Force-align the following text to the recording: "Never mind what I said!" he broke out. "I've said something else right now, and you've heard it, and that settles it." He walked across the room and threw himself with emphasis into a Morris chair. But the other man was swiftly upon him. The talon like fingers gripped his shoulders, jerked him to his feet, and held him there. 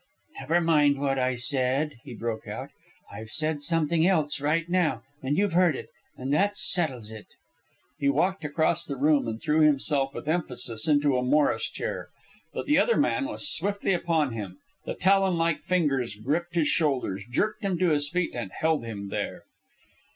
"Never 0.39 0.59
mind 0.61 0.99
what 0.99 1.19
I 1.19 1.35
said!" 1.35 1.97
he 2.03 2.15
broke 2.15 2.47
out. 2.47 2.71
"I've 3.11 3.29
said 3.29 3.61
something 3.61 4.03
else 4.07 4.41
right 4.41 4.67
now, 4.67 5.03
and 5.21 5.37
you've 5.37 5.53
heard 5.53 5.75
it, 5.75 5.89
and 6.17 6.33
that 6.33 6.57
settles 6.57 7.11
it." 7.11 7.27
He 7.99 8.09
walked 8.09 8.43
across 8.43 8.83
the 8.83 8.97
room 8.97 9.27
and 9.27 9.39
threw 9.39 9.61
himself 9.61 10.15
with 10.15 10.27
emphasis 10.27 10.87
into 10.87 11.15
a 11.17 11.21
Morris 11.23 11.69
chair. 11.69 12.09
But 12.51 12.65
the 12.65 12.79
other 12.79 12.97
man 12.97 13.25
was 13.25 13.47
swiftly 13.47 13.93
upon 13.93 14.31
him. 14.33 14.57
The 14.85 14.95
talon 14.95 15.37
like 15.37 15.61
fingers 15.61 16.15
gripped 16.15 16.55
his 16.55 16.67
shoulders, 16.67 17.23
jerked 17.29 17.63
him 17.63 17.77
to 17.77 17.91
his 17.91 18.09
feet, 18.09 18.33
and 18.33 18.51
held 18.51 18.83
him 18.83 19.09
there. 19.09 19.43